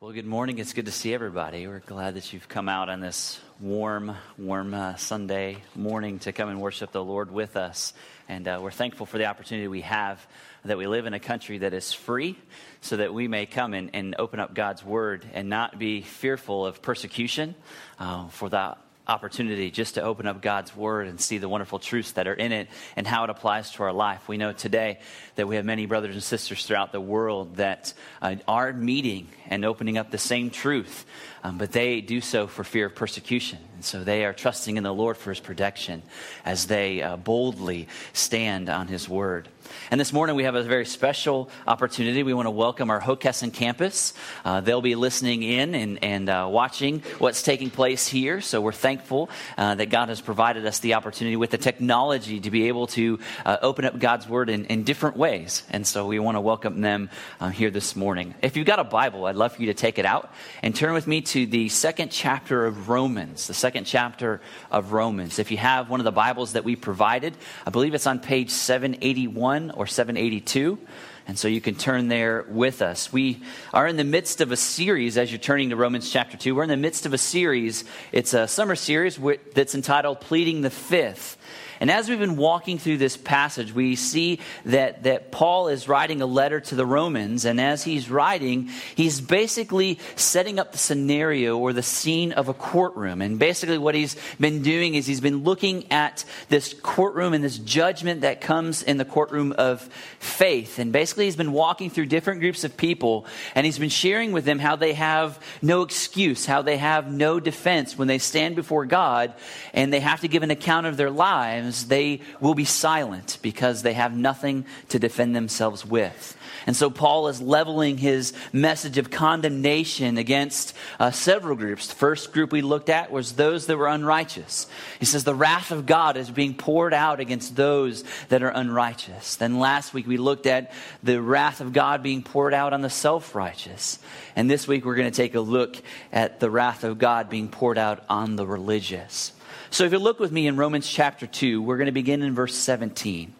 [0.00, 0.60] Well, good morning.
[0.60, 1.66] It's good to see everybody.
[1.66, 6.48] We're glad that you've come out on this warm, warm uh, Sunday morning to come
[6.48, 7.92] and worship the Lord with us.
[8.28, 10.24] And uh, we're thankful for the opportunity we have
[10.64, 12.38] that we live in a country that is free
[12.80, 16.64] so that we may come and, and open up God's word and not be fearful
[16.64, 17.56] of persecution
[17.98, 18.76] uh, for the
[19.08, 22.52] opportunity just to open up God's Word and see the wonderful truths that are in
[22.52, 24.28] it and how it applies to our life.
[24.28, 25.00] We know today
[25.36, 29.64] that we have many brothers and sisters throughout the world that uh, are meeting and
[29.64, 31.06] opening up the same truth,
[31.42, 33.58] um, but they do so for fear of persecution.
[33.74, 36.02] And so they are trusting in the Lord for His protection
[36.44, 39.48] as they uh, boldly stand on His Word.
[39.90, 42.22] And this morning we have a very special opportunity.
[42.22, 44.14] We want to welcome our Hockessin campus.
[44.44, 48.40] Uh, they'll be listening in and, and uh, watching what's taking place here.
[48.40, 52.50] So we're thankful uh, that God has provided us the opportunity with the technology to
[52.50, 55.64] be able to uh, open up God's Word in, in, different ways.
[55.70, 57.10] And so we want to welcome them
[57.40, 58.34] uh, here this morning.
[58.42, 60.32] If you've got a Bible, I'd love for you to take it out
[60.62, 63.46] and turn with me to the second chapter of Romans.
[63.46, 64.40] The second chapter
[64.70, 65.38] of Romans.
[65.38, 68.50] If you have one of the Bibles that we provided, I believe it's on page
[68.50, 70.78] 781 or 782.
[71.26, 73.12] And so you can turn there with us.
[73.12, 73.42] We
[73.74, 76.54] are in the midst of a series, as you're turning to Romans chapter 2.
[76.54, 77.84] We're in the midst of a series.
[78.12, 79.18] It's a summer series
[79.54, 81.36] that's entitled Pleading the Fifth.
[81.80, 86.20] And as we've been walking through this passage, we see that, that Paul is writing
[86.22, 87.44] a letter to the Romans.
[87.44, 92.54] And as he's writing, he's basically setting up the scenario or the scene of a
[92.54, 93.22] courtroom.
[93.22, 97.58] And basically, what he's been doing is he's been looking at this courtroom and this
[97.58, 99.82] judgment that comes in the courtroom of
[100.18, 100.78] faith.
[100.78, 104.44] And basically, he's been walking through different groups of people and he's been sharing with
[104.44, 108.86] them how they have no excuse, how they have no defense when they stand before
[108.86, 109.32] God
[109.72, 113.38] and they have to give an account of their lives times they will be silent
[113.42, 116.36] because they have nothing to defend themselves with.
[116.66, 121.86] And so Paul is leveling his message of condemnation against uh, several groups.
[121.86, 124.66] The first group we looked at was those that were unrighteous.
[124.98, 129.36] He says the wrath of God is being poured out against those that are unrighteous.
[129.36, 132.90] Then last week we looked at the wrath of God being poured out on the
[132.90, 133.98] self righteous.
[134.36, 135.76] And this week we're going to take a look
[136.12, 139.32] at the wrath of God being poured out on the religious.
[139.70, 142.34] So if you look with me in Romans chapter 2, we're going to begin in
[142.34, 143.34] verse 17.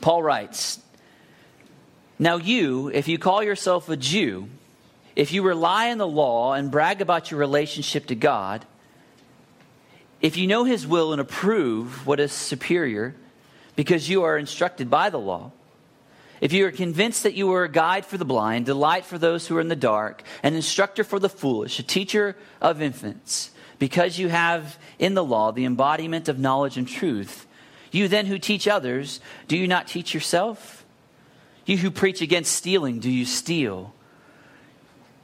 [0.00, 0.80] Paul writes,
[2.18, 4.48] Now you, if you call yourself a Jew,
[5.16, 8.64] if you rely on the law and brag about your relationship to God,
[10.20, 13.14] if you know his will and approve what is superior,
[13.74, 15.50] because you are instructed by the law,
[16.40, 19.46] if you are convinced that you are a guide for the blind, delight for those
[19.46, 24.18] who are in the dark, an instructor for the foolish, a teacher of infants, because
[24.18, 27.48] you have in the law the embodiment of knowledge and truth.
[27.90, 30.86] You then who teach others, do you not teach yourself?
[31.66, 33.92] You who preach against stealing, do you steal?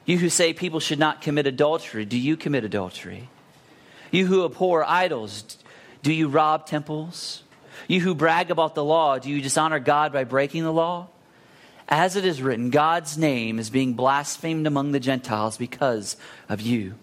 [0.05, 3.29] You who say people should not commit adultery, do you commit adultery?
[4.11, 5.57] You who abhor idols,
[6.01, 7.43] do you rob temples?
[7.87, 11.09] You who brag about the law, do you dishonor God by breaking the law?
[11.87, 16.17] As it is written, God's name is being blasphemed among the Gentiles because
[16.49, 16.95] of you.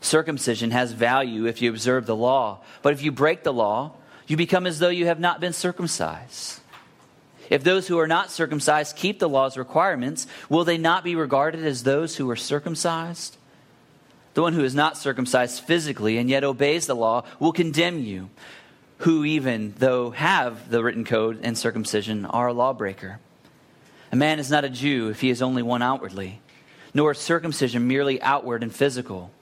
[0.00, 3.92] Circumcision has value if you observe the law, but if you break the law,
[4.26, 6.60] you become as though you have not been circumcised.
[7.50, 11.66] If those who are not circumcised keep the law's requirements, will they not be regarded
[11.66, 13.36] as those who are circumcised?
[14.34, 18.30] The one who is not circumcised physically and yet obeys the law will condemn you,
[18.98, 23.18] who, even though have the written code and circumcision, are a lawbreaker.
[24.12, 26.40] A man is not a Jew if he is only one outwardly,
[26.94, 29.32] nor is circumcision merely outward and physical.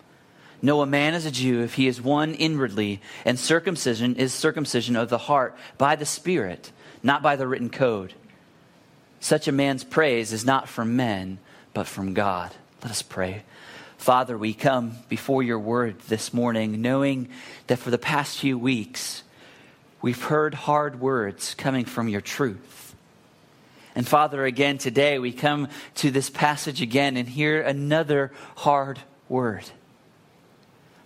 [0.61, 4.97] No, a man is a Jew if he is one inwardly, and circumcision is circumcision
[4.97, 8.15] of the heart by the Spirit, not by the written code.
[9.21, 11.39] Such a man's praise is not from men,
[11.75, 12.53] but from God.
[12.83, 13.43] Let us pray.
[13.99, 17.29] Father, we come before your word this morning knowing
[17.67, 19.25] that for the past few weeks
[20.01, 22.95] we've heard hard words coming from your truth.
[23.97, 29.65] And Father, again today we come to this passage again and hear another hard word.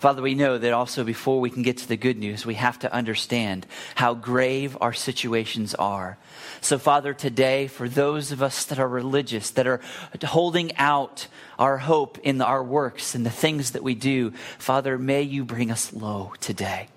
[0.03, 2.77] Father, we know that also before we can get to the good news, we have
[2.81, 3.65] to understand
[3.95, 6.19] how grave our situations are.
[6.61, 9.81] So, Father, today, for those of us that are religious, that are
[10.25, 15.23] holding out our hope in our works and the things that we do, Father, may
[15.23, 16.89] you bring us low today.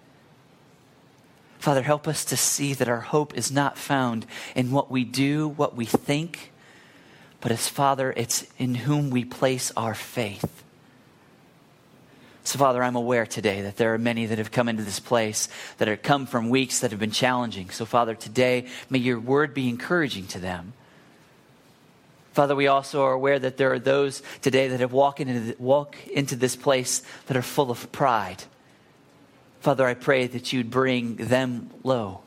[1.60, 4.26] Father, help us to see that our hope is not found
[4.56, 6.52] in what we do, what we think,
[7.40, 10.64] but as Father, it's in whom we place our faith.
[12.46, 15.50] So, Father, I'm aware today that there are many that have come into this place
[15.80, 17.72] that have come from weeks that have been challenging.
[17.72, 20.74] So, Father, today, may your word be encouraging to them.
[22.34, 25.98] Father, we also are aware that there are those today that have walked into, walk
[26.08, 28.44] into this place that are full of pride.
[29.62, 32.22] Father, I pray that you'd bring them low.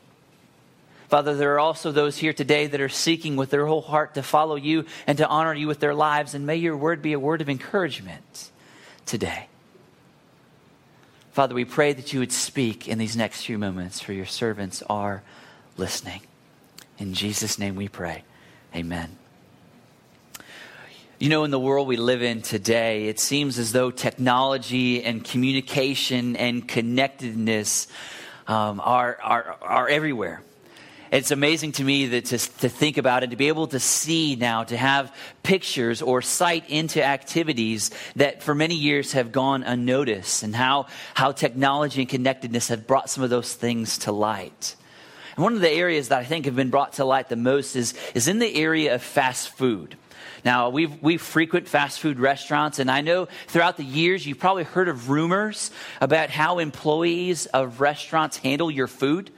[1.07, 4.23] Father, there are also those here today that are seeking with their whole heart to
[4.23, 6.33] follow you and to honor you with their lives.
[6.33, 8.51] And may your word be a word of encouragement
[9.05, 9.47] today.
[11.31, 14.81] Father, we pray that you would speak in these next few moments, for your servants
[14.89, 15.21] are
[15.77, 16.21] listening.
[16.97, 18.23] In Jesus' name we pray.
[18.75, 19.15] Amen.
[21.19, 25.23] You know, in the world we live in today, it seems as though technology and
[25.23, 27.87] communication and connectedness
[28.47, 30.41] um, are, are, are everywhere.
[31.11, 34.35] It's amazing to me that to, to think about and to be able to see
[34.35, 40.43] now, to have pictures or sight into activities that for many years have gone unnoticed,
[40.43, 40.85] and how,
[41.15, 44.75] how technology and connectedness have brought some of those things to light.
[45.35, 47.75] And one of the areas that I think have been brought to light the most
[47.75, 49.95] is, is in the area of fast food.
[50.45, 54.63] Now, we we frequent fast food restaurants, and I know throughout the years you've probably
[54.63, 59.31] heard of rumors about how employees of restaurants handle your food.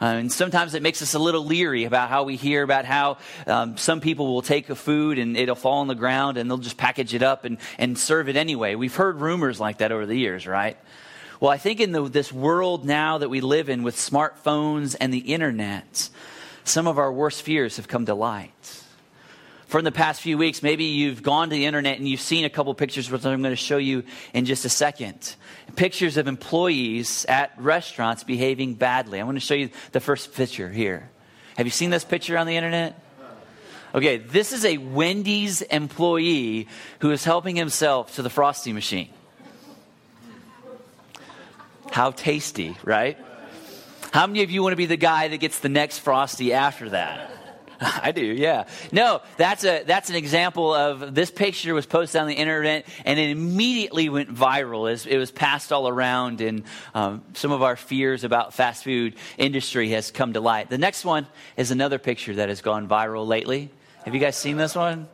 [0.00, 3.18] Uh, and sometimes it makes us a little leery about how we hear about how
[3.46, 6.58] um, some people will take a food and it'll fall on the ground and they'll
[6.58, 8.74] just package it up and, and serve it anyway.
[8.74, 10.76] We've heard rumors like that over the years, right?
[11.40, 15.12] Well, I think in the, this world now that we live in with smartphones and
[15.12, 16.08] the internet,
[16.64, 18.83] some of our worst fears have come to light
[19.74, 22.48] for the past few weeks, maybe you've gone to the internet and you've seen a
[22.48, 25.34] couple pictures, which I'm going to show you in just a second.
[25.74, 29.18] Pictures of employees at restaurants behaving badly.
[29.18, 31.10] I'm going to show you the first picture here.
[31.56, 33.00] Have you seen this picture on the internet?
[33.96, 36.68] Okay, this is a Wendy's employee
[37.00, 39.08] who is helping himself to the Frosty machine.
[41.90, 43.18] How tasty, right?
[44.12, 46.90] How many of you want to be the guy that gets the next Frosty after
[46.90, 47.43] that?
[48.02, 48.64] I do, yeah.
[48.92, 53.18] No, that's a that's an example of this picture was posted on the internet and
[53.18, 54.84] it immediately went viral.
[55.06, 56.64] It was passed all around, and
[56.94, 60.70] um, some of our fears about fast food industry has come to light.
[60.70, 61.26] The next one
[61.56, 63.70] is another picture that has gone viral lately.
[64.04, 65.08] Have you guys seen this one?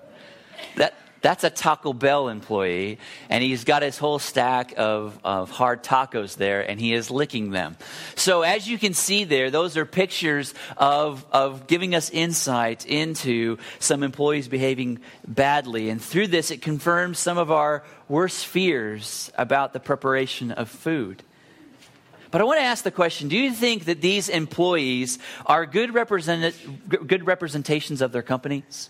[0.76, 5.84] That that's a Taco Bell employee, and he's got his whole stack of, of hard
[5.84, 7.76] tacos there, and he is licking them.
[8.14, 13.58] So, as you can see there, those are pictures of, of giving us insight into
[13.78, 15.90] some employees behaving badly.
[15.90, 21.22] And through this, it confirms some of our worst fears about the preparation of food.
[22.30, 25.92] But I want to ask the question do you think that these employees are good,
[25.92, 26.54] represent-
[26.88, 28.88] good representations of their companies?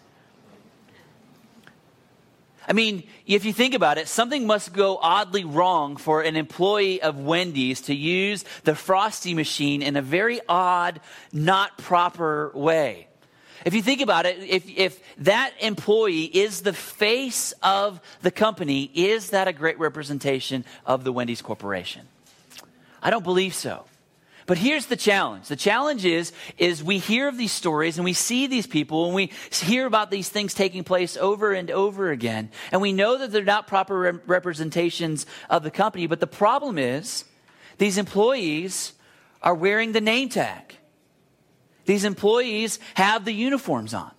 [2.71, 7.03] I mean, if you think about it, something must go oddly wrong for an employee
[7.03, 11.01] of Wendy's to use the Frosty machine in a very odd,
[11.33, 13.09] not proper way.
[13.65, 18.89] If you think about it, if, if that employee is the face of the company,
[18.95, 22.07] is that a great representation of the Wendy's Corporation?
[23.03, 23.85] I don't believe so.
[24.51, 25.47] But here's the challenge.
[25.47, 29.15] The challenge is, is we hear of these stories and we see these people and
[29.15, 32.51] we hear about these things taking place over and over again.
[32.73, 36.09] And we know that they're not proper re- representations of the company.
[36.09, 37.25] But the problem is,
[37.79, 38.95] these employees
[39.41, 40.77] are wearing the name tag.
[41.85, 44.11] These employees have the uniforms on.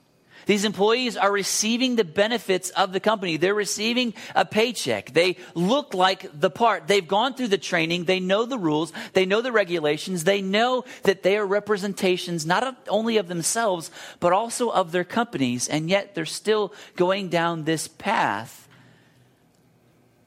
[0.46, 3.38] These employees are receiving the benefits of the company.
[3.38, 5.14] They're receiving a paycheck.
[5.14, 6.88] They look like the part.
[6.88, 8.06] They've gone through the training.
[8.06, 8.92] They know the rules.
[9.14, 10.24] They know the regulations.
[10.24, 15.68] They know that they are representations not only of themselves, but also of their companies.
[15.68, 18.68] And yet they're still going down this path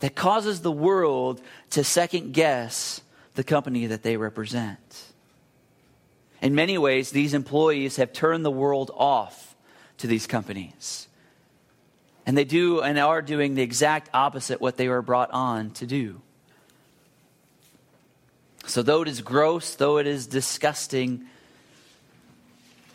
[0.00, 3.00] that causes the world to second guess
[3.34, 5.04] the company that they represent.
[6.40, 9.53] In many ways, these employees have turned the world off
[10.04, 11.08] to these companies.
[12.26, 15.86] And they do and are doing the exact opposite what they were brought on to
[15.86, 16.20] do.
[18.66, 21.24] So, though it is gross, though it is disgusting,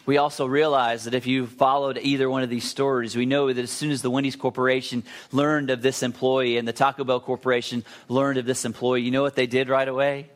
[0.06, 3.58] we also realize that if you followed either one of these stories, we know that
[3.60, 7.84] as soon as the Wendy's Corporation learned of this employee and the Taco Bell Corporation
[8.08, 10.30] learned of this employee, you know what they did right away?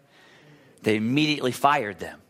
[0.82, 2.23] They immediately fired them.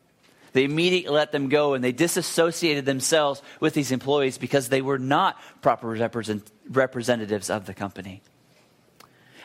[0.53, 4.99] They immediately let them go and they disassociated themselves with these employees because they were
[4.99, 8.21] not proper represent, representatives of the company.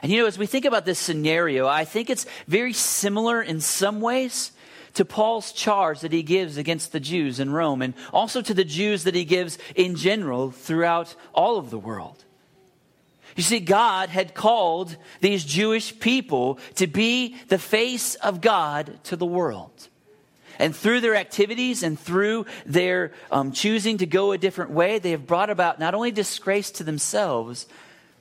[0.03, 3.61] And you know, as we think about this scenario, I think it's very similar in
[3.61, 4.53] some ways
[4.95, 8.65] to Paul's charge that he gives against the Jews in Rome and also to the
[8.65, 12.25] Jews that he gives in general throughout all of the world.
[13.37, 19.17] You see, God had called these Jewish people to be the face of God to
[19.17, 19.89] the world.
[20.59, 25.13] And through their activities and through their um, choosing to go a different way, they
[25.13, 27.67] have brought about not only disgrace to themselves,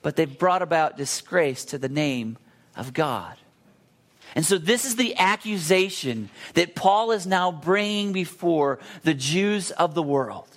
[0.01, 2.37] but they've brought about disgrace to the name
[2.75, 3.35] of God.
[4.35, 9.95] And so, this is the accusation that Paul is now bringing before the Jews of
[9.95, 10.56] the world.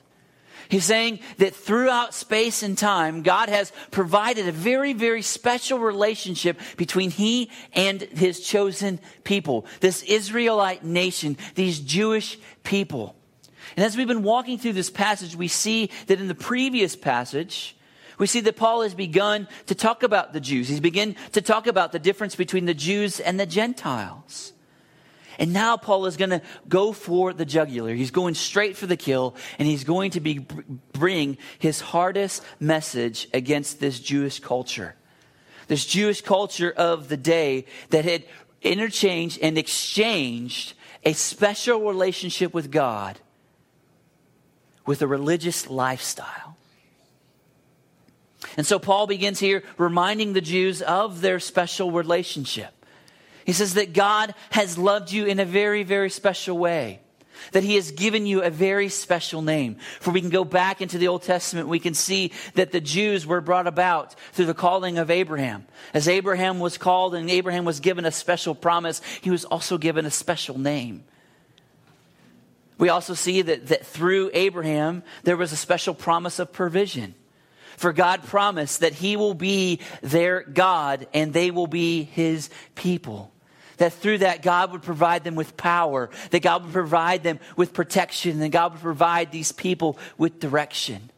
[0.71, 6.61] He's saying that throughout space and time, God has provided a very, very special relationship
[6.77, 13.17] between He and His chosen people, this Israelite nation, these Jewish people.
[13.77, 17.77] And as we've been walking through this passage, we see that in the previous passage,
[18.17, 20.69] we see that Paul has begun to talk about the Jews.
[20.69, 24.53] He's begun to talk about the difference between the Jews and the Gentiles.
[25.41, 27.95] And now Paul is going to go for the jugular.
[27.95, 30.47] He's going straight for the kill, and he's going to be,
[30.93, 34.95] bring his hardest message against this Jewish culture.
[35.67, 38.25] This Jewish culture of the day that had
[38.61, 43.19] interchanged and exchanged a special relationship with God
[44.85, 46.59] with a religious lifestyle.
[48.59, 52.75] And so Paul begins here reminding the Jews of their special relationship.
[53.51, 57.01] He says that God has loved you in a very, very special way.
[57.51, 59.79] That he has given you a very special name.
[59.99, 63.27] For we can go back into the Old Testament, we can see that the Jews
[63.27, 65.67] were brought about through the calling of Abraham.
[65.93, 70.07] As Abraham was called and Abraham was given a special promise, he was also given
[70.07, 71.03] a special name.
[72.79, 77.17] We also see that, that through Abraham, there was a special promise of provision.
[77.79, 83.33] For God promised that He will be their God and they will be His people.
[83.81, 87.73] That through that, God would provide them with power, that God would provide them with
[87.73, 91.09] protection, and God would provide these people with direction.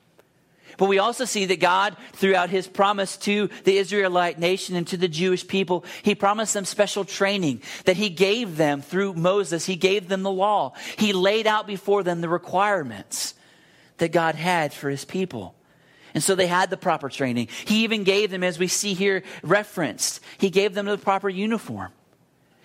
[0.79, 4.97] But we also see that God, throughout his promise to the Israelite nation and to
[4.97, 9.67] the Jewish people, he promised them special training that he gave them through Moses.
[9.67, 10.75] He gave them the law.
[10.97, 13.35] He laid out before them the requirements
[13.97, 15.57] that God had for his people.
[16.15, 17.49] And so they had the proper training.
[17.65, 21.91] He even gave them, as we see here referenced, he gave them the proper uniform.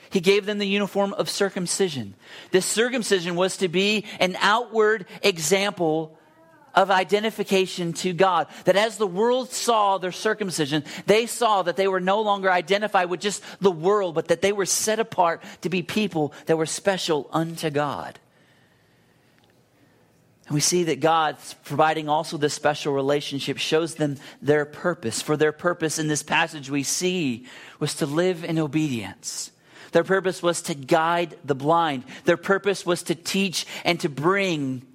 [0.10, 2.16] He gave them the uniform of circumcision.
[2.52, 6.18] This circumcision was to be an outward example
[6.74, 8.48] of identification to God.
[8.66, 13.10] That as the world saw their circumcision, they saw that they were no longer identified
[13.10, 16.68] with just the world, but that they were set apart to be people that were
[16.68, 18.20] special unto God.
[20.46, 25.22] And we see that God, providing also this special relationship, shows them their purpose.
[25.22, 27.48] For their purpose in this passage we see
[27.80, 29.52] was to live in obedience.
[29.92, 32.04] Their purpose was to guide the blind.
[32.26, 34.86] Their purpose was to teach and to bring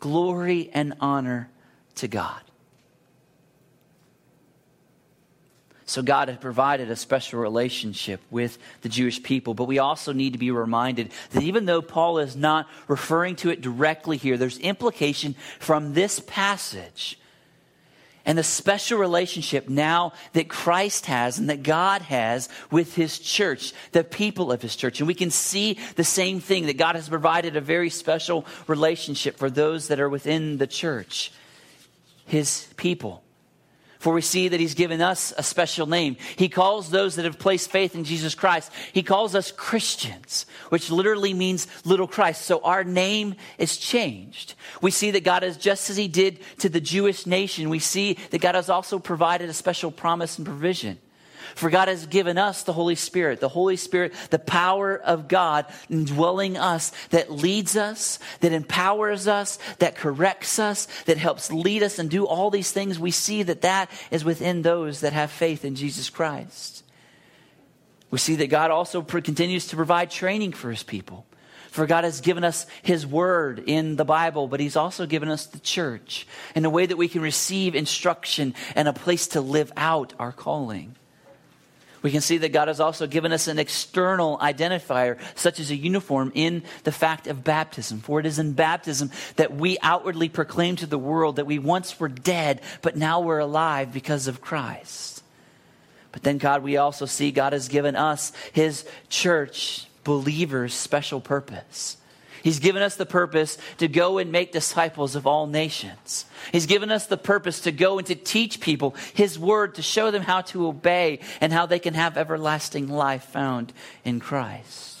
[0.00, 1.50] glory and honor
[1.96, 2.40] to God.
[5.88, 9.54] So God had provided a special relationship with the Jewish people.
[9.54, 13.50] But we also need to be reminded that even though Paul is not referring to
[13.50, 17.20] it directly here, there's implication from this passage
[18.26, 23.72] and the special relationship now that Christ has and that God has with his church,
[23.92, 25.00] the people of his church.
[25.00, 29.36] And we can see the same thing that God has provided a very special relationship
[29.36, 31.32] for those that are within the church,
[32.26, 33.22] his people.
[33.98, 36.16] For we see that he's given us a special name.
[36.36, 40.90] He calls those that have placed faith in Jesus Christ, he calls us Christians, which
[40.90, 42.42] literally means little Christ.
[42.42, 44.54] So our name is changed.
[44.82, 48.14] We see that God is just as he did to the Jewish nation, we see
[48.30, 50.98] that God has also provided a special promise and provision.
[51.56, 55.64] For God has given us the Holy Spirit, the Holy Spirit, the power of God
[55.88, 61.98] indwelling us that leads us, that empowers us, that corrects us, that helps lead us
[61.98, 62.98] and do all these things.
[62.98, 66.84] We see that that is within those that have faith in Jesus Christ.
[68.10, 71.24] We see that God also continues to provide training for his people.
[71.70, 75.44] For God has given us His Word in the Bible, but He's also given us
[75.44, 79.72] the church in a way that we can receive instruction and a place to live
[79.76, 80.96] out our calling.
[82.06, 85.74] We can see that God has also given us an external identifier, such as a
[85.74, 87.98] uniform, in the fact of baptism.
[87.98, 91.98] For it is in baptism that we outwardly proclaim to the world that we once
[91.98, 95.20] were dead, but now we're alive because of Christ.
[96.12, 101.96] But then, God, we also see God has given us, His church, believers, special purpose.
[102.46, 106.26] He's given us the purpose to go and make disciples of all nations.
[106.52, 110.12] He's given us the purpose to go and to teach people His word, to show
[110.12, 113.72] them how to obey and how they can have everlasting life found
[114.04, 115.00] in Christ.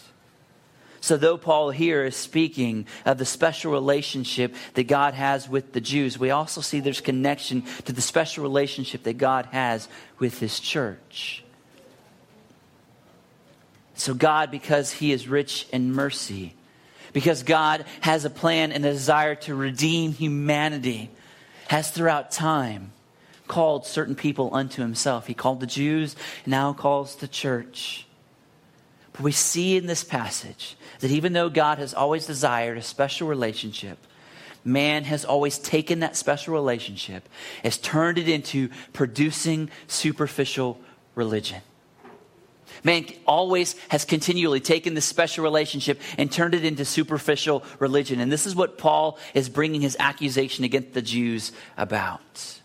[1.00, 5.80] So, though Paul here is speaking of the special relationship that God has with the
[5.80, 9.86] Jews, we also see there's connection to the special relationship that God has
[10.18, 11.44] with His church.
[13.94, 16.55] So, God, because He is rich in mercy,
[17.16, 21.08] because God has a plan and a desire to redeem humanity,
[21.66, 22.92] has throughout time
[23.48, 25.26] called certain people unto himself.
[25.26, 28.06] He called the Jews, now calls the church.
[29.14, 33.28] But we see in this passage that even though God has always desired a special
[33.28, 33.96] relationship,
[34.62, 37.26] man has always taken that special relationship,
[37.64, 40.78] has turned it into producing superficial
[41.14, 41.62] religion.
[42.84, 48.20] Man always has continually taken this special relationship and turned it into superficial religion.
[48.20, 52.60] And this is what Paul is bringing his accusation against the Jews about.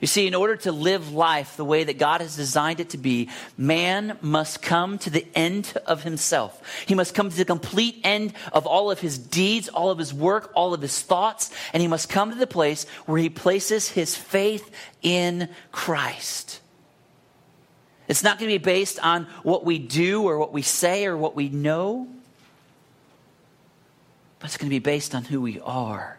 [0.00, 2.98] You see, in order to live life the way that God has designed it to
[2.98, 6.84] be, man must come to the end of himself.
[6.86, 10.12] He must come to the complete end of all of his deeds, all of his
[10.12, 13.88] work, all of his thoughts, and he must come to the place where he places
[13.88, 14.70] his faith
[15.02, 16.60] in Christ.
[18.08, 21.16] It's not going to be based on what we do or what we say or
[21.16, 22.08] what we know,
[24.38, 26.18] but it's going to be based on who we are.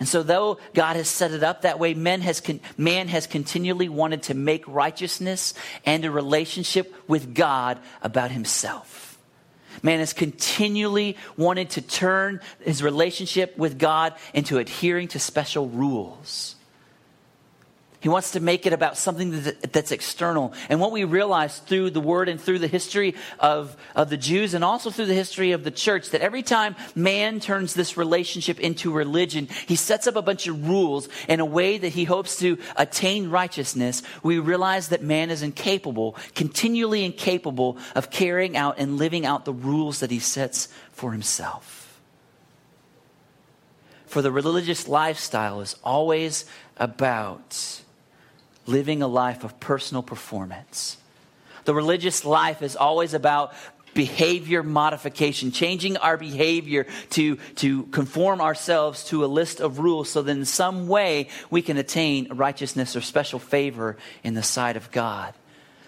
[0.00, 3.26] And so, though God has set it up that way, man has, con- man has
[3.26, 5.54] continually wanted to make righteousness
[5.86, 9.18] and a relationship with God about himself.
[9.82, 16.53] Man has continually wanted to turn his relationship with God into adhering to special rules.
[18.04, 19.30] He wants to make it about something
[19.72, 20.52] that's external.
[20.68, 24.52] And what we realize through the word and through the history of, of the Jews
[24.52, 28.60] and also through the history of the church, that every time man turns this relationship
[28.60, 32.36] into religion, he sets up a bunch of rules in a way that he hopes
[32.40, 34.02] to attain righteousness.
[34.22, 39.54] We realize that man is incapable, continually incapable of carrying out and living out the
[39.54, 41.98] rules that he sets for himself.
[44.04, 46.44] For the religious lifestyle is always
[46.76, 47.80] about
[48.66, 50.96] living a life of personal performance.
[51.64, 53.54] The religious life is always about
[53.94, 60.20] behavior modification, changing our behavior to, to conform ourselves to a list of rules so
[60.22, 64.90] that in some way we can attain righteousness or special favor in the sight of
[64.90, 65.32] God.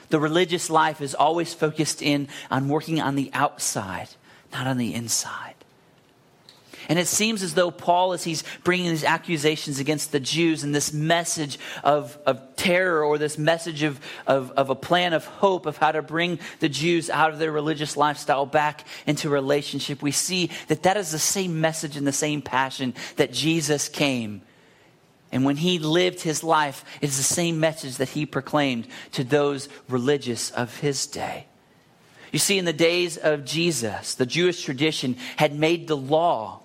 [0.09, 4.09] The religious life is always focused in on working on the outside,
[4.53, 5.56] not on the inside.
[6.88, 10.75] And it seems as though Paul, as he's bringing these accusations against the Jews and
[10.75, 15.66] this message of, of terror or this message of, of, of a plan of hope
[15.66, 20.12] of how to bring the Jews out of their religious lifestyle back into relationship, we
[20.12, 24.42] see that that is the same message and the same passion that Jesus came.
[25.33, 29.25] And when he lived his life, it is the same message that he proclaimed to
[29.25, 31.46] those religious of his day.
[32.33, 36.61] You see, in the days of Jesus, the Jewish tradition had made the law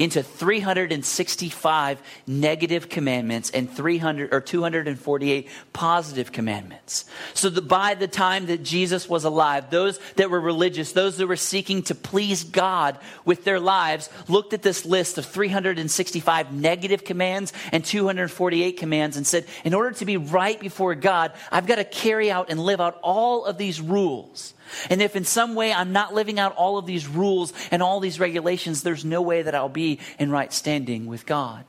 [0.00, 7.04] into 365 negative commandments and 300 or 248 positive commandments.
[7.34, 11.26] So that by the time that Jesus was alive, those that were religious, those that
[11.26, 17.04] were seeking to please God with their lives, looked at this list of 365 negative
[17.04, 21.76] commands and 248 commands and said, in order to be right before God, I've got
[21.76, 24.54] to carry out and live out all of these rules.
[24.88, 28.00] And if in some way I'm not living out all of these rules and all
[28.00, 31.64] these regulations, there's no way that I'll be in right standing with God.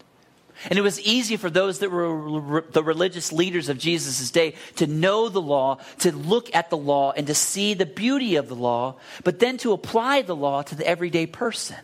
[0.69, 4.85] And it was easy for those that were the religious leaders of Jesus' day to
[4.85, 8.55] know the law, to look at the law, and to see the beauty of the
[8.55, 11.77] law, but then to apply the law to the everyday person.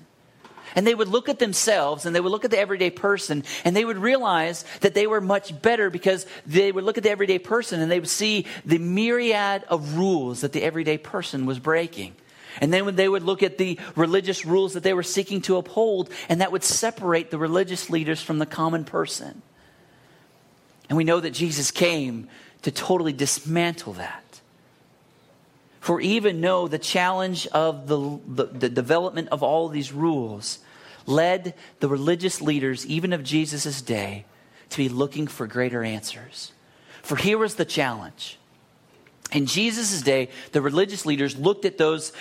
[0.77, 3.75] And they would look at themselves and they would look at the everyday person and
[3.75, 7.39] they would realize that they were much better because they would look at the everyday
[7.39, 12.15] person and they would see the myriad of rules that the everyday person was breaking.
[12.61, 16.11] And then they would look at the religious rules that they were seeking to uphold,
[16.29, 19.41] and that would separate the religious leaders from the common person.
[20.89, 22.29] And we know that Jesus came
[22.61, 24.41] to totally dismantle that.
[25.79, 30.59] For even though the challenge of the, the, the development of all these rules
[31.08, 34.26] led the religious leaders, even of Jesus' day,
[34.70, 36.52] to be looking for greater answers.
[37.02, 38.38] For here was the challenge.
[39.32, 42.13] In Jesus' day, the religious leaders looked at those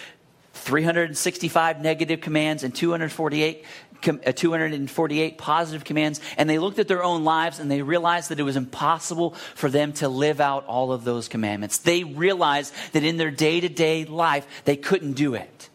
[0.54, 3.64] 365 negative commands and 248
[4.06, 8.38] uh, 248 positive commands, and they looked at their own lives and they realized that
[8.38, 11.78] it was impossible for them to live out all of those commandments.
[11.78, 15.70] They realized that in their day to day life, they couldn't do it.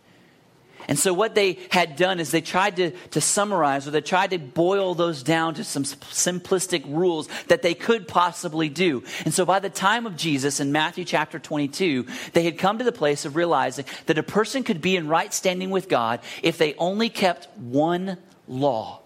[0.87, 4.31] And so, what they had done is they tried to, to summarize or they tried
[4.31, 9.03] to boil those down to some simplistic rules that they could possibly do.
[9.25, 12.83] And so, by the time of Jesus in Matthew chapter 22, they had come to
[12.83, 16.57] the place of realizing that a person could be in right standing with God if
[16.57, 18.17] they only kept one
[18.47, 19.00] law.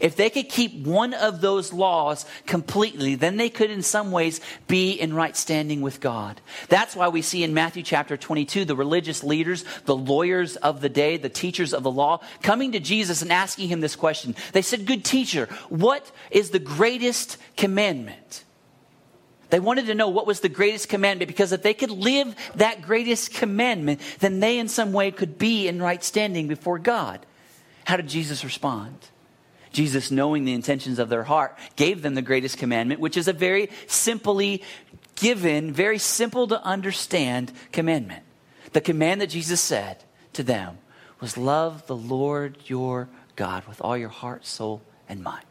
[0.00, 4.40] If they could keep one of those laws completely, then they could, in some ways,
[4.66, 6.40] be in right standing with God.
[6.68, 10.88] That's why we see in Matthew chapter 22 the religious leaders, the lawyers of the
[10.88, 14.34] day, the teachers of the law, coming to Jesus and asking him this question.
[14.52, 18.44] They said, Good teacher, what is the greatest commandment?
[19.50, 22.82] They wanted to know what was the greatest commandment because if they could live that
[22.82, 27.24] greatest commandment, then they in some way could be in right standing before God.
[27.84, 28.96] How did Jesus respond?
[29.76, 33.32] Jesus, knowing the intentions of their heart, gave them the greatest commandment, which is a
[33.32, 34.62] very simply
[35.14, 38.24] given, very simple to understand commandment.
[38.72, 40.78] The command that Jesus said to them
[41.20, 45.45] was love the Lord your God with all your heart, soul, and mind.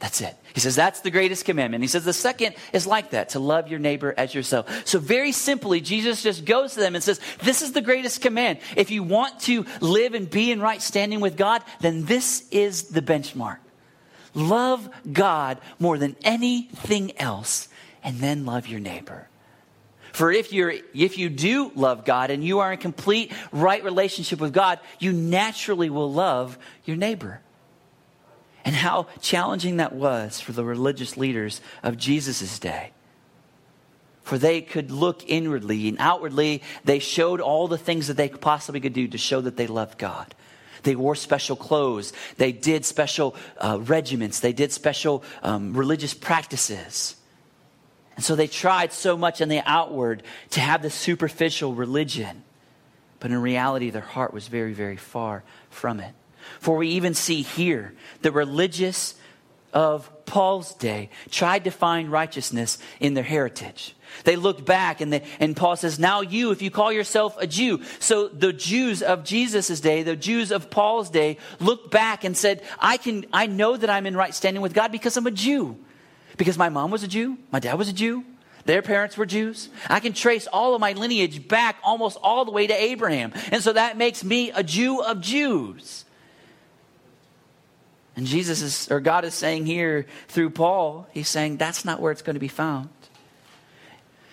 [0.00, 0.36] That's it.
[0.54, 1.82] He says that's the greatest commandment.
[1.82, 4.86] He says the second is like that to love your neighbor as yourself.
[4.86, 8.58] So, very simply, Jesus just goes to them and says, This is the greatest command.
[8.76, 12.84] If you want to live and be in right standing with God, then this is
[12.84, 13.58] the benchmark.
[14.34, 17.68] Love God more than anything else,
[18.04, 19.28] and then love your neighbor.
[20.12, 24.40] For if you're if you do love God and you are in complete right relationship
[24.40, 27.40] with God, you naturally will love your neighbor
[28.68, 32.90] and how challenging that was for the religious leaders of Jesus' day.
[34.24, 38.78] For they could look inwardly and outwardly, they showed all the things that they possibly
[38.78, 40.34] could do to show that they loved God.
[40.82, 42.12] They wore special clothes.
[42.36, 44.40] They did special uh, regiments.
[44.40, 47.16] They did special um, religious practices.
[48.16, 52.42] And so they tried so much in the outward to have the superficial religion.
[53.18, 56.12] But in reality, their heart was very, very far from it.
[56.60, 59.14] For we even see here the religious
[59.72, 63.94] of Paul's day tried to find righteousness in their heritage.
[64.24, 67.46] They looked back and, they, and Paul says, Now you, if you call yourself a
[67.46, 67.82] Jew.
[67.98, 72.62] So the Jews of Jesus' day, the Jews of Paul's day, looked back and said,
[72.78, 75.76] I, can, I know that I'm in right standing with God because I'm a Jew.
[76.36, 78.24] Because my mom was a Jew, my dad was a Jew,
[78.64, 79.70] their parents were Jews.
[79.88, 83.32] I can trace all of my lineage back almost all the way to Abraham.
[83.50, 86.04] And so that makes me a Jew of Jews.
[88.18, 92.10] And Jesus is, or God is saying here through Paul, he's saying that's not where
[92.10, 92.88] it's going to be found.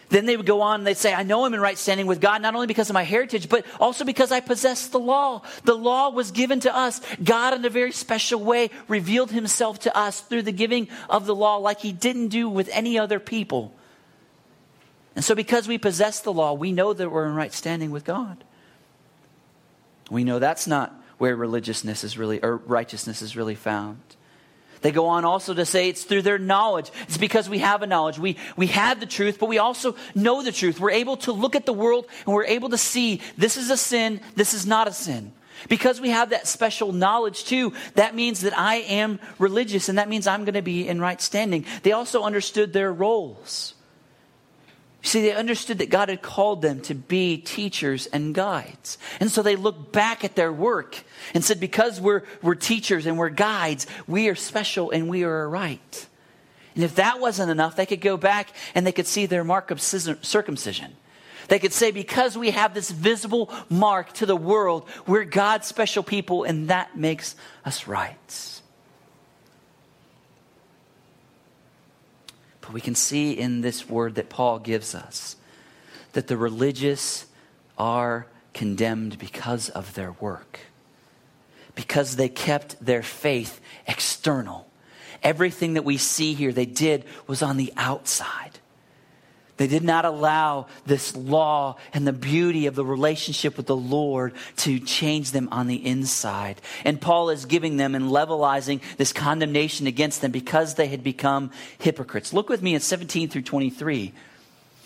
[0.10, 2.20] Then they would go on and they'd say, I know I'm in right standing with
[2.20, 5.44] God, not only because of my heritage, but also because I possess the law.
[5.66, 7.00] The law was given to us.
[7.24, 11.36] God, in a very special way, revealed himself to us through the giving of the
[11.36, 13.72] law, like he didn't do with any other people.
[15.16, 18.04] And so, because we possess the law, we know that we're in right standing with
[18.04, 18.44] God.
[20.10, 24.00] We know that's not where religiousness is really, or righteousness is really found.
[24.82, 26.92] They go on also to say it's through their knowledge.
[27.04, 28.20] It's because we have a knowledge.
[28.20, 30.80] We, we have the truth, but we also know the truth.
[30.80, 33.78] We're able to look at the world and we're able to see this is a
[33.78, 35.32] sin, this is not a sin.
[35.70, 40.10] Because we have that special knowledge too, that means that I am religious and that
[40.10, 41.66] means I'm going to be in right standing.
[41.84, 43.75] They also understood their roles.
[45.06, 48.98] See, they understood that God had called them to be teachers and guides.
[49.20, 50.98] And so they looked back at their work
[51.36, 55.48] and said, because we're, we're teachers and we're guides, we are special and we are
[55.48, 56.08] right.
[56.74, 59.70] And if that wasn't enough, they could go back and they could see their mark
[59.70, 60.96] of circumcision.
[61.50, 66.02] They could say, because we have this visible mark to the world, we're God's special
[66.02, 68.62] people, and that makes us right.
[72.66, 75.36] But we can see in this word that Paul gives us
[76.14, 77.26] that the religious
[77.78, 80.60] are condemned because of their work,
[81.76, 84.68] because they kept their faith external.
[85.22, 88.55] Everything that we see here they did was on the outside.
[89.58, 94.34] They did not allow this law and the beauty of the relationship with the Lord
[94.58, 96.62] to change them on the inside.
[96.84, 101.52] And Paul is giving them and levelizing this condemnation against them because they had become
[101.78, 102.34] hypocrites.
[102.34, 104.14] Look with me at 17 through 23.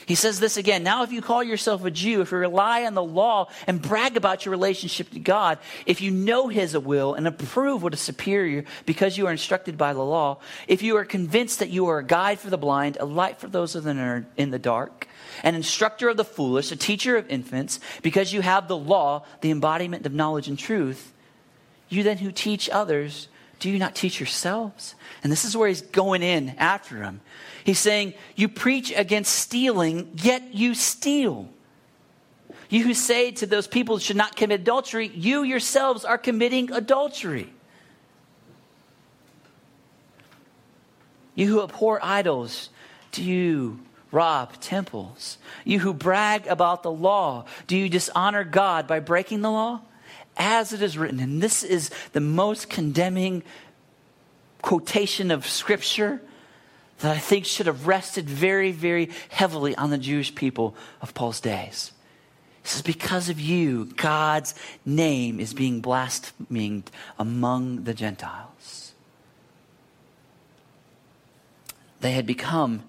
[0.09, 0.81] He says this again.
[0.81, 4.17] Now, if you call yourself a Jew, if you rely on the law and brag
[4.17, 8.63] about your relationship to God, if you know His will and approve what is superior
[8.87, 12.03] because you are instructed by the law, if you are convinced that you are a
[12.03, 15.07] guide for the blind, a light for those in the dark,
[15.43, 19.51] an instructor of the foolish, a teacher of infants, because you have the law, the
[19.51, 21.13] embodiment of knowledge and truth,
[21.87, 23.27] you then who teach others,
[23.59, 24.95] do you not teach yourselves?
[25.21, 27.21] And this is where he's going in after him.
[27.63, 31.49] He's saying, You preach against stealing, yet you steal.
[32.69, 37.51] You who say to those people should not commit adultery, you yourselves are committing adultery.
[41.35, 42.69] You who abhor idols,
[43.11, 43.79] do you
[44.11, 45.37] rob temples?
[45.63, 49.81] You who brag about the law, do you dishonor God by breaking the law?
[50.39, 53.43] As it is written, and this is the most condemning
[54.61, 56.21] quotation of scripture
[56.99, 61.41] that I think should have rested very, very heavily on the Jewish people of Paul's
[61.41, 61.91] days.
[62.63, 68.93] He says, Because of you, God's name is being blasphemed among the Gentiles.
[72.01, 72.83] They had become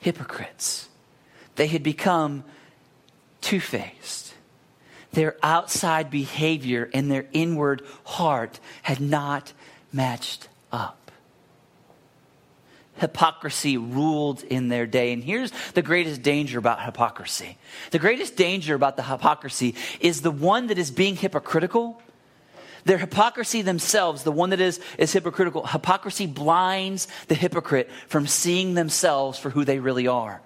[0.00, 0.88] hypocrites,
[1.56, 2.44] they had become
[3.40, 4.34] two faced.
[5.12, 9.52] Their outside behavior and their inward heart had not
[9.92, 11.00] matched up
[13.00, 15.12] hypocrisy ruled in their day.
[15.12, 17.56] And here's the greatest danger about hypocrisy
[17.90, 22.00] the greatest danger about the hypocrisy is the one that is being hypocritical.
[22.84, 28.72] Their hypocrisy themselves, the one that is, is hypocritical, hypocrisy blinds the hypocrite from seeing
[28.72, 30.40] themselves for who they really are.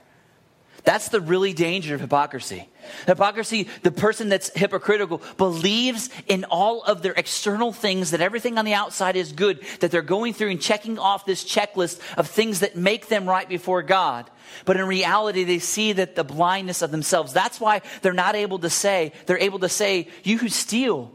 [0.85, 2.68] That's the really danger of hypocrisy.
[3.07, 8.66] Hypocrisy, the person that's hypocritical believes in all of their external things, that everything on
[8.66, 12.61] the outside is good, that they're going through and checking off this checklist of things
[12.61, 14.31] that make them right before God.
[14.66, 17.33] But in reality, they see that the blindness of themselves.
[17.33, 21.11] That's why they're not able to say, they're able to say, you who steal,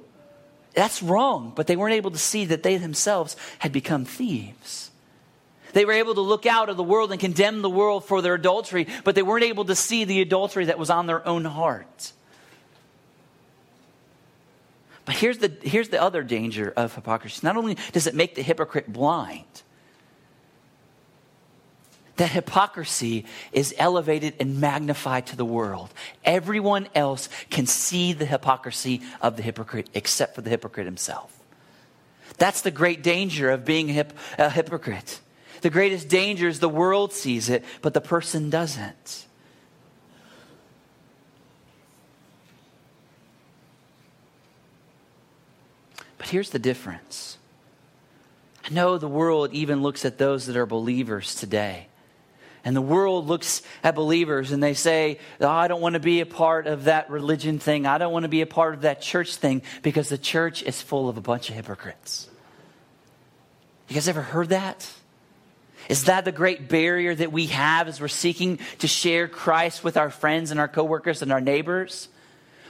[0.74, 1.54] that's wrong.
[1.56, 4.89] But they weren't able to see that they themselves had become thieves.
[5.74, 8.34] They were able to look out of the world and condemn the world for their
[8.34, 12.14] adultery, but they weren't able to see the adultery that was on their own heart.
[15.06, 17.40] But here's the, here's the other danger of hypocrisy.
[17.44, 19.46] Not only does it make the hypocrite blind,
[22.18, 25.92] that hypocrisy is elevated and magnified to the world.
[26.26, 31.36] Everyone else can see the hypocrisy of the hypocrite except for the hypocrite himself.
[32.38, 35.22] That's the great danger of being a, hip, a hypocrite.
[35.62, 39.26] The greatest danger is the world sees it, but the person doesn't.
[46.18, 47.38] But here's the difference.
[48.66, 51.88] I know the world even looks at those that are believers today.
[52.66, 56.20] And the world looks at believers and they say, oh, I don't want to be
[56.20, 57.86] a part of that religion thing.
[57.86, 60.82] I don't want to be a part of that church thing because the church is
[60.82, 62.30] full of a bunch of hypocrites.
[63.88, 64.88] You guys ever heard that?
[65.90, 69.98] Is that the great barrier that we have as we're seeking to share Christ with
[69.98, 72.08] our friends and our coworkers and our neighbors?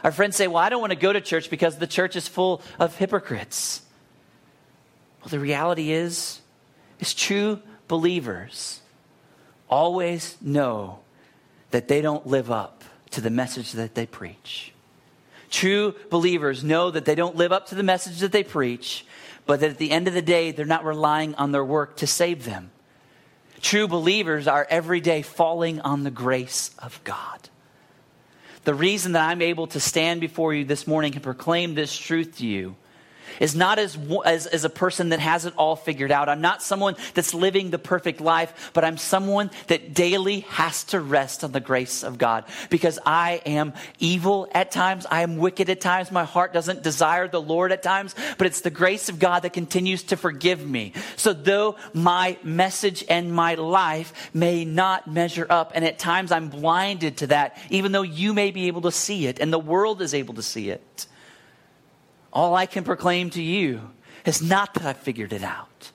[0.06, 2.30] Our friends say, Well, I don't want to go to church because the church is
[2.30, 3.82] full of hypocrites.
[5.20, 6.40] Well, the reality is,
[7.02, 8.80] is true believers
[9.70, 11.00] always know
[11.72, 14.72] that they don't live up to the message that they preach.
[15.52, 19.06] True believers know that they don't live up to the message that they preach,
[19.46, 22.08] but that at the end of the day, they're not relying on their work to
[22.08, 22.72] save them.
[23.62, 27.50] True believers are every day falling on the grace of God.
[28.64, 32.38] The reason that I'm able to stand before you this morning and proclaim this truth
[32.38, 32.76] to you
[33.40, 36.30] is not as, as, as a person that has it all figured out.
[36.30, 41.00] I'm not someone that's living the perfect life, but I'm someone that daily has to
[41.00, 45.06] rest on the grace of God because I am evil at times.
[45.10, 46.12] I am wicked at times.
[46.12, 49.54] My heart doesn't desire the Lord at times, but it's the grace of God that
[49.54, 50.94] continues to forgive me.
[51.16, 56.50] So though my message and my life may not measure up, and at times I'm
[56.50, 60.02] blinded to that, even though you may be able to see it and the world
[60.02, 61.08] is able to see it.
[62.32, 63.92] All I can proclaim to you
[64.26, 65.92] is not that I figured it out,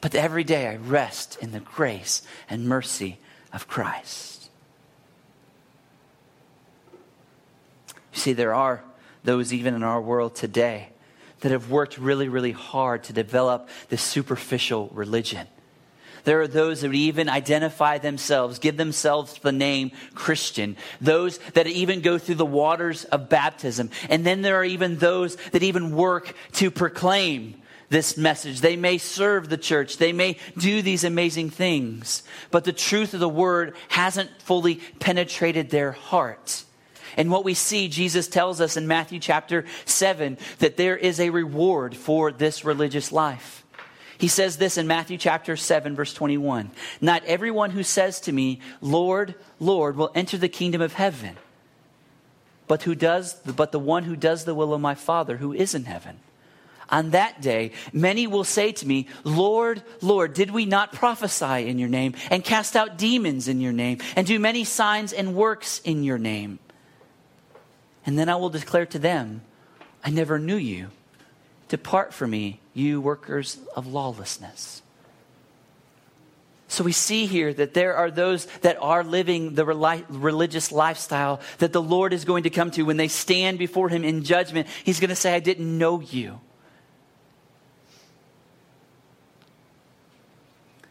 [0.00, 3.18] but that every day I rest in the grace and mercy
[3.52, 4.50] of Christ.
[8.12, 8.82] You see, there are
[9.24, 10.90] those even in our world today
[11.40, 15.46] that have worked really, really hard to develop this superficial religion.
[16.28, 22.02] There are those that even identify themselves, give themselves the name Christian, those that even
[22.02, 23.88] go through the waters of baptism.
[24.10, 28.60] And then there are even those that even work to proclaim this message.
[28.60, 29.96] They may serve the church.
[29.96, 35.70] They may do these amazing things, but the truth of the word hasn't fully penetrated
[35.70, 36.62] their heart.
[37.16, 41.30] And what we see, Jesus tells us in Matthew chapter 7 that there is a
[41.30, 43.57] reward for this religious life.
[44.18, 48.60] He says this in Matthew chapter 7, verse 21 Not everyone who says to me,
[48.80, 51.36] Lord, Lord, will enter the kingdom of heaven,
[52.66, 55.74] but, who does, but the one who does the will of my Father who is
[55.74, 56.18] in heaven.
[56.90, 61.78] On that day, many will say to me, Lord, Lord, did we not prophesy in
[61.78, 65.80] your name, and cast out demons in your name, and do many signs and works
[65.80, 66.58] in your name?
[68.06, 69.42] And then I will declare to them,
[70.02, 70.88] I never knew you.
[71.68, 74.82] Depart from me, you workers of lawlessness.
[76.68, 81.72] So we see here that there are those that are living the religious lifestyle that
[81.72, 84.68] the Lord is going to come to when they stand before Him in judgment.
[84.84, 86.40] He's going to say, I didn't know you.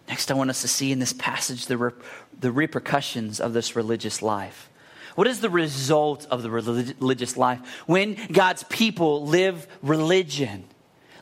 [0.09, 1.93] Next, I want us to see in this passage the,
[2.39, 4.69] the repercussions of this religious life.
[5.15, 7.59] What is the result of the religious life?
[7.85, 10.63] When God's people live religion,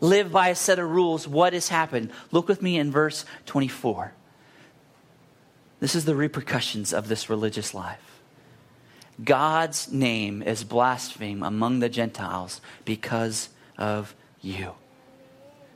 [0.01, 2.11] live by a set of rules, what has happened?
[2.31, 4.13] Look with me in verse 24.
[5.79, 8.21] This is the repercussions of this religious life.
[9.23, 14.71] God's name is blasphemed among the Gentiles because of you.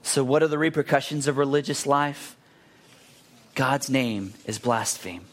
[0.01, 2.35] So, what are the repercussions of religious life?
[3.55, 5.25] God's name is blasphemed.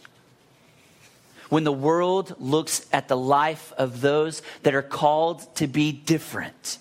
[1.49, 6.79] When the world looks at the life of those that are called to be different,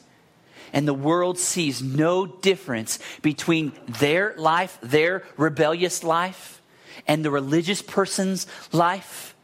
[0.75, 6.61] and the world sees no difference between their life, their rebellious life,
[7.07, 9.35] and the religious person's life,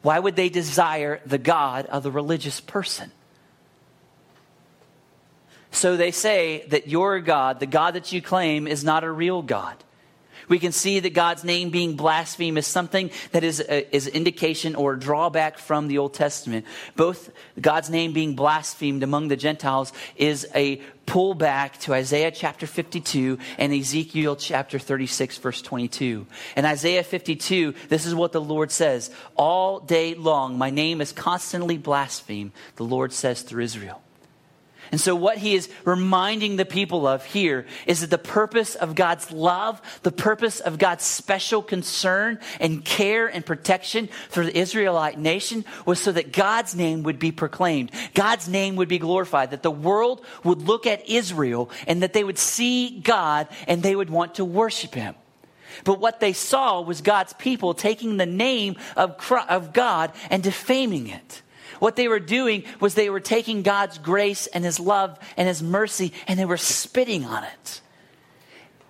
[0.00, 3.12] why would they desire the God of the religious person?
[5.70, 9.42] So they say that your God, the God that you claim, is not a real
[9.42, 9.76] God.
[10.48, 14.74] We can see that God's name being blasphemed is something that is, a, is indication
[14.74, 16.66] or a drawback from the Old Testament.
[16.96, 17.30] Both
[17.60, 23.72] God's name being blasphemed among the Gentiles is a pullback to Isaiah chapter 52 and
[23.72, 26.26] Ezekiel chapter 36, verse 22.
[26.56, 31.12] In Isaiah 52, this is what the Lord says All day long, my name is
[31.12, 34.03] constantly blasphemed, the Lord says through Israel.
[34.92, 38.94] And so, what he is reminding the people of here is that the purpose of
[38.94, 45.18] God's love, the purpose of God's special concern and care and protection for the Israelite
[45.18, 49.62] nation was so that God's name would be proclaimed, God's name would be glorified, that
[49.62, 54.10] the world would look at Israel and that they would see God and they would
[54.10, 55.14] want to worship him.
[55.82, 61.08] But what they saw was God's people taking the name of, of God and defaming
[61.08, 61.42] it.
[61.84, 65.62] What they were doing was they were taking God's grace and His love and His
[65.62, 67.82] mercy and they were spitting on it.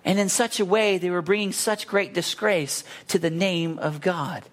[0.05, 3.99] And in such a way, they were bringing such great disgrace to the name of
[3.99, 4.43] God.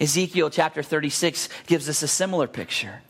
[0.00, 3.02] Ezekiel chapter 36 gives us a similar picture.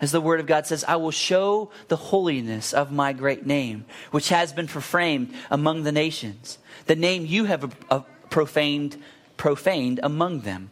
[0.00, 3.84] As the word of God says, I will show the holiness of my great name,
[4.12, 6.56] which has been profaned among the nations,
[6.86, 7.76] the name you have
[8.30, 8.96] profaned,
[9.36, 10.70] profaned among them.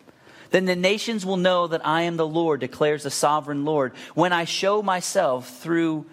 [0.53, 4.33] Then the nations will know that I am the Lord, declares the sovereign Lord, when
[4.33, 6.07] I show myself through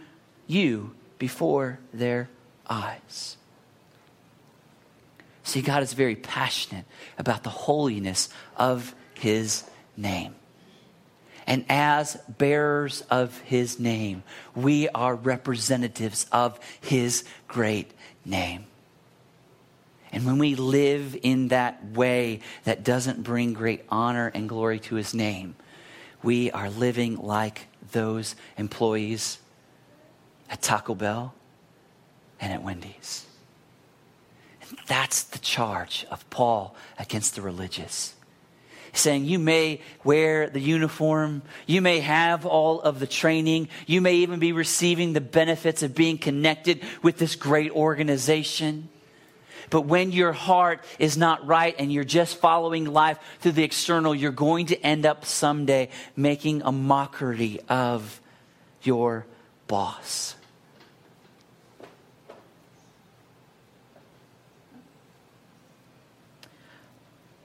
[0.47, 2.29] you before their
[2.67, 3.35] eyes.
[5.43, 6.85] See, God is very passionate
[7.17, 9.65] about the holiness of his
[9.97, 10.35] name.
[11.45, 14.23] And as bearers of his name,
[14.55, 17.91] we are representatives of his great
[18.23, 18.68] name.
[20.11, 24.95] And when we live in that way that doesn't bring great honor and glory to
[24.95, 25.55] his name,
[26.23, 29.39] we are living like those employees
[30.49, 31.33] at Taco Bell
[32.41, 33.25] and at Wendy's.
[34.61, 38.15] And that's the charge of Paul against the religious.
[38.91, 44.15] Saying you may wear the uniform, you may have all of the training, you may
[44.15, 48.89] even be receiving the benefits of being connected with this great organization.
[49.69, 54.15] But when your heart is not right and you're just following life through the external,
[54.15, 58.19] you're going to end up someday making a mockery of
[58.81, 59.25] your
[59.67, 60.35] boss.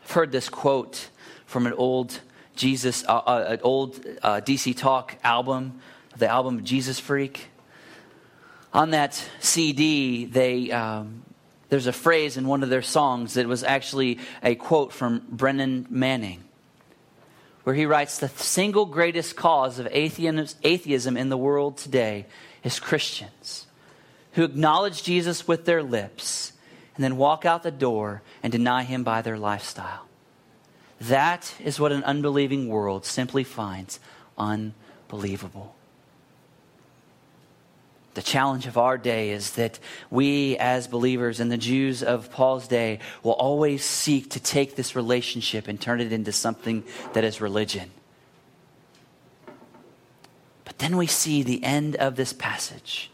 [0.05, 1.11] I've heard this quote
[1.47, 2.21] from an old
[2.57, 5.81] Jesus, uh, uh, an old uh, DC Talk album,
[6.17, 7.49] the album Jesus Freak.
[8.73, 11.23] On that CD, they um,
[11.69, 15.87] there's a phrase in one of their songs that was actually a quote from Brennan
[15.91, 16.45] Manning,
[17.65, 22.27] where he writes The single greatest cause of atheism in the world today
[22.63, 23.67] is Christians
[24.33, 26.53] who acknowledge Jesus with their lips
[26.97, 30.07] and then walk out the door and deny him by their lifestyle.
[31.01, 34.01] That is what an unbelieving world simply finds
[34.39, 35.75] unbelievable.
[38.15, 42.69] The challenge of our day is that we, as believers and the Jews of Paul's
[42.69, 47.41] day, will always seek to take this relationship and turn it into something that is
[47.41, 47.91] religion.
[50.65, 53.11] But then we see the end of this passage,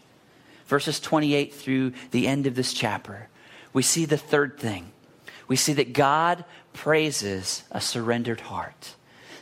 [0.66, 3.28] verses 28 through the end of this chapter.
[3.72, 4.92] We see the third thing.
[5.48, 6.44] We see that God
[6.74, 8.94] praises a surrendered heart.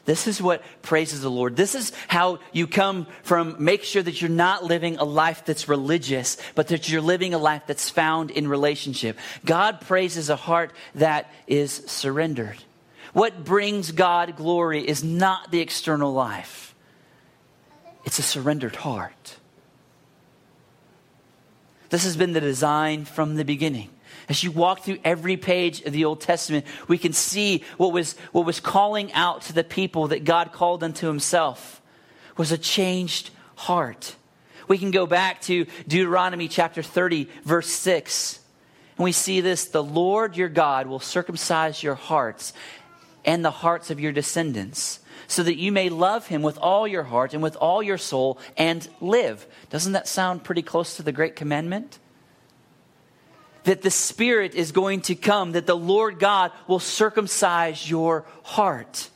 [0.09, 1.55] This is what praises the Lord.
[1.55, 5.69] This is how you come from make sure that you're not living a life that's
[5.69, 9.19] religious, but that you're living a life that's found in relationship.
[9.45, 12.57] God praises a heart that is surrendered.
[13.13, 16.75] What brings God glory is not the external life,
[18.07, 19.37] it's a surrendered heart.
[21.91, 23.91] This has been the design from the beginning.
[24.29, 28.12] As you walk through every page of the Old Testament, we can see what was,
[28.33, 31.81] what was calling out to the people that God called unto himself
[32.37, 34.16] was a changed heart.
[34.68, 38.39] We can go back to Deuteronomy chapter 30, verse 6.
[38.99, 42.53] And we see this the Lord your God will circumcise your hearts
[43.24, 47.03] and the hearts of your descendants, so that you may love him with all your
[47.03, 49.47] heart and with all your soul and live.
[49.70, 51.99] Doesn't that sound pretty close to the great commandment?
[53.69, 59.11] That the Spirit is going to come, that the Lord God will circumcise your heart.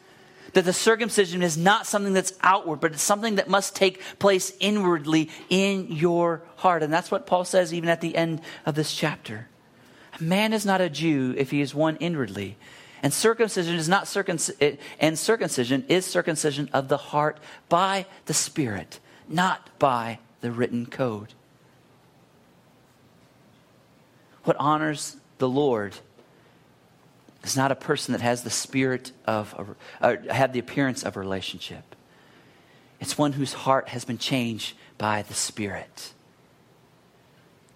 [0.53, 4.53] That the circumcision is not something that's outward, but it's something that must take place
[4.61, 6.83] inwardly in your heart.
[6.83, 9.49] And that's what Paul says even at the end of this chapter.
[10.21, 12.59] A man is not a Jew if he is one inwardly.
[13.03, 17.39] And circumcision is not circumcision, and circumcision is circumcision of the heart
[17.71, 19.01] by the Spirit,
[19.31, 21.33] not by the written code
[24.45, 25.95] what honors the Lord
[27.45, 31.21] is not a person that has the spirit of, uh, have the appearance of a
[31.21, 31.97] relationship.
[33.01, 36.13] It's one whose heart has been changed by the Spirit.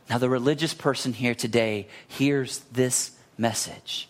[0.09, 4.09] Now, the religious person here today hears this message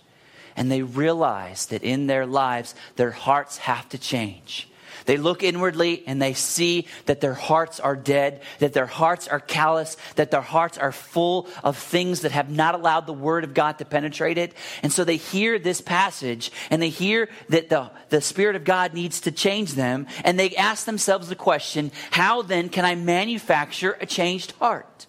[0.56, 4.68] and they realize that in their lives, their hearts have to change.
[5.06, 9.40] They look inwardly and they see that their hearts are dead, that their hearts are
[9.40, 13.54] callous, that their hearts are full of things that have not allowed the Word of
[13.54, 14.52] God to penetrate it.
[14.82, 18.94] And so they hear this passage and they hear that the, the Spirit of God
[18.94, 20.06] needs to change them.
[20.24, 25.06] And they ask themselves the question how then can I manufacture a changed heart?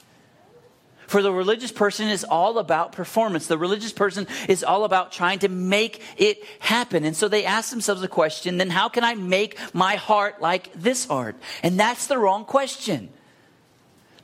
[1.08, 3.48] For the religious person is all about performance.
[3.48, 7.06] The religious person is all about trying to make it happen.
[7.06, 10.72] And so they ask themselves the question, then how can I make my heart like
[10.74, 11.38] this heart?
[11.64, 13.10] And that's the wrong question.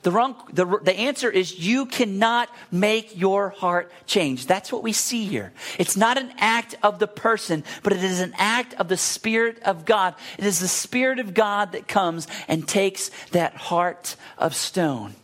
[0.02, 4.46] The wrong, the, the answer is you cannot make your heart change.
[4.46, 5.54] That's what we see here.
[5.78, 9.62] It's not an act of the person, but it is an act of the Spirit
[9.62, 10.14] of God.
[10.36, 15.14] It is the Spirit of God that comes and takes that heart of stone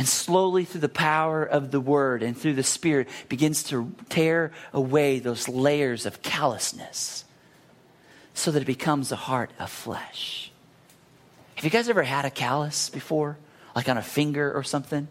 [0.00, 4.50] and slowly through the power of the word and through the spirit begins to tear
[4.72, 7.26] away those layers of callousness
[8.32, 10.50] so that it becomes a heart of flesh.
[11.56, 13.36] Have you guys ever had a callus before?
[13.76, 15.06] Like on a finger or something?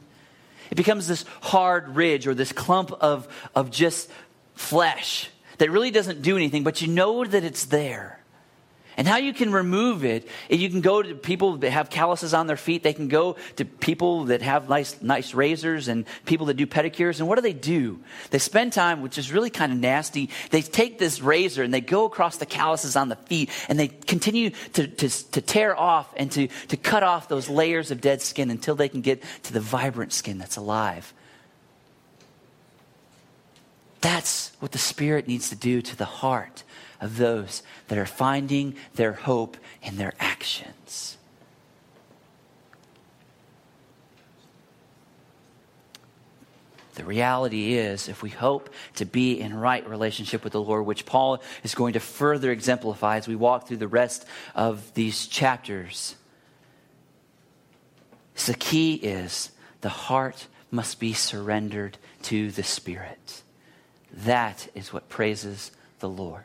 [0.72, 4.10] It becomes this hard ridge or this clump of, of just
[4.56, 5.30] flesh
[5.60, 8.19] that really doesn't do anything, but you know that it's there.
[9.00, 12.48] And how you can remove it, you can go to people that have calluses on
[12.48, 12.84] their feet.
[12.84, 17.20] They can go to people that have nice, nice razors and people that do pedicures.
[17.20, 18.02] And what do they do?
[18.32, 20.30] They spend time, which is really kind of nasty.
[20.50, 23.88] They take this razor and they go across the calluses on the feet and they
[23.88, 28.22] continue to, to, to tear off and to, to cut off those layers of dead
[28.22, 31.14] skin until they can get to the vibrant skin that's alive.
[34.02, 36.64] That's what the Spirit needs to do to the heart
[37.02, 41.18] of those that are finding their hope in their actions.
[46.96, 51.06] The reality is, if we hope to be in right relationship with the Lord, which
[51.06, 56.16] Paul is going to further exemplify as we walk through the rest of these chapters,
[58.46, 63.44] the key is the heart must be surrendered to the Spirit.
[64.26, 66.44] That is what praises the Lord.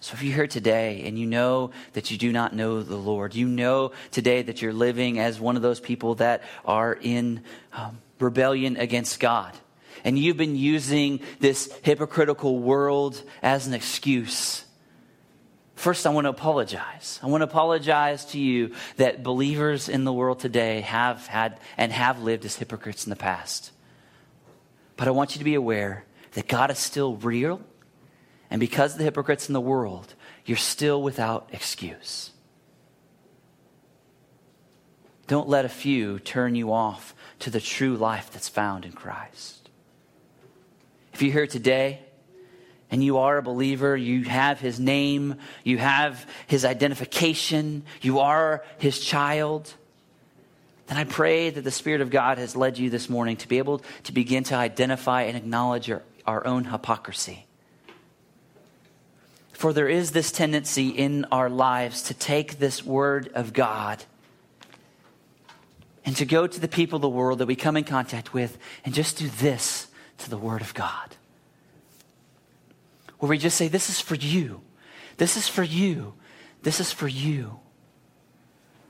[0.00, 3.34] So if you're here today and you know that you do not know the Lord,
[3.34, 7.42] you know today that you're living as one of those people that are in
[7.74, 9.54] um, rebellion against God,
[10.02, 14.64] and you've been using this hypocritical world as an excuse.
[15.74, 17.20] First, I want to apologize.
[17.22, 21.92] I want to apologize to you that believers in the world today have had and
[21.92, 23.70] have lived as hypocrites in the past.
[25.00, 27.62] But I want you to be aware that God is still real
[28.50, 32.32] and because of the hypocrites in the world, you're still without excuse.
[35.26, 39.70] Don't let a few turn you off to the true life that's found in Christ.
[41.14, 42.00] If you're here today
[42.90, 48.62] and you are a believer, you have his name, you have his identification, you are
[48.76, 49.72] his child,
[50.90, 53.56] then I pray that the Spirit of God has led you this morning to be
[53.56, 57.46] able to begin to identify and acknowledge your, our own hypocrisy
[59.60, 64.02] for there is this tendency in our lives to take this word of God
[66.02, 68.56] and to go to the people of the world that we come in contact with
[68.86, 71.14] and just do this to the word of God.
[73.18, 74.62] Where we just say, This is for you.
[75.18, 76.14] This is for you.
[76.62, 77.60] This is for you.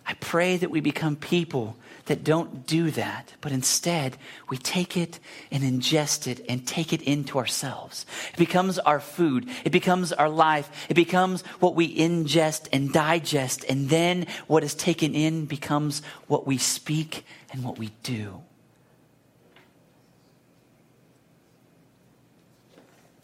[0.07, 1.77] I pray that we become people
[2.11, 4.17] that don't do that, but instead
[4.49, 5.21] we take it
[5.53, 8.05] and ingest it and take it into ourselves.
[8.33, 9.49] It becomes our food.
[9.65, 10.89] It becomes our life.
[10.89, 13.65] It becomes what we ingest and digest.
[13.69, 18.43] And then what is taken in becomes what we speak and what we do.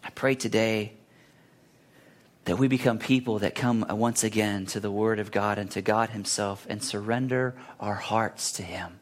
[0.05, 0.96] I pray today
[2.47, 5.83] that we become people that come once again to the Word of God and to
[5.83, 9.01] God Himself and surrender our hearts to Him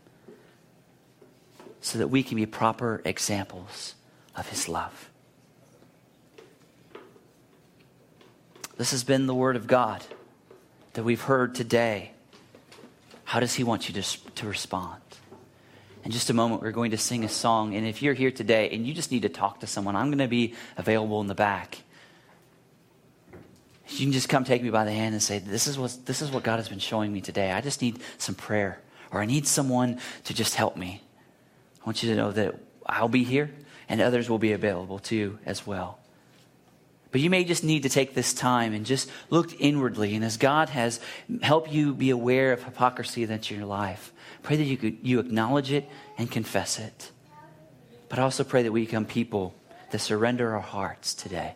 [1.82, 3.94] so that we can be proper examples
[4.34, 5.10] of His love.
[8.78, 10.02] This has been the Word of God
[10.94, 12.12] that we've heard today.
[13.24, 15.02] How does He want you to, to respond?
[16.02, 17.74] In just a moment, we're going to sing a song.
[17.74, 20.18] And if you're here today and you just need to talk to someone, I'm going
[20.18, 21.83] to be available in the back.
[23.88, 26.22] You can just come take me by the hand and say, this is, what, this
[26.22, 27.52] is what God has been showing me today.
[27.52, 28.80] I just need some prayer,
[29.10, 31.02] or I need someone to just help me.
[31.82, 32.54] I want you to know that
[32.86, 33.50] I'll be here,
[33.88, 35.98] and others will be available too as well.
[37.12, 40.16] But you may just need to take this time and just look inwardly.
[40.16, 40.98] And as God has
[41.42, 44.12] helped you be aware of hypocrisy that's in your life,
[44.42, 47.12] pray that you, could, you acknowledge it and confess it.
[48.08, 49.54] But I also pray that we become people
[49.90, 51.54] that surrender our hearts today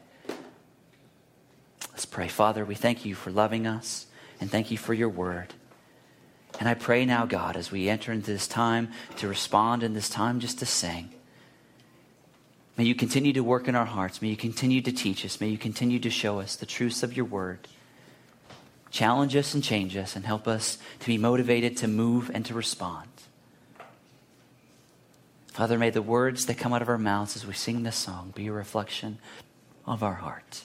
[1.99, 2.29] Let's pray.
[2.29, 4.07] Father, we thank you for loving us
[4.41, 5.53] and thank you for your word.
[6.61, 10.09] And I pray now, God, as we enter into this time to respond and this
[10.09, 11.11] time just to sing,
[12.77, 14.23] may you continue to work in our hearts.
[14.23, 15.41] May you continue to teach us.
[15.41, 17.67] May you continue to show us the truths of your word.
[18.93, 22.55] Challenge us and change us and help us to be motivated to move and to
[22.55, 23.09] respond.
[25.49, 28.33] Father, may the words that come out of our mouths as we sing this song
[28.37, 29.19] be a reflection
[29.85, 30.65] of our hearts.